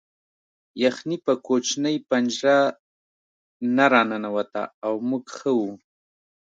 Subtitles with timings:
[0.83, 2.57] یخني په کوچنۍ پنجره
[3.75, 5.71] نه راننوته او موږ ښه وو